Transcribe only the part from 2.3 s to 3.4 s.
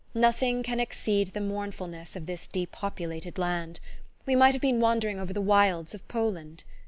depopulated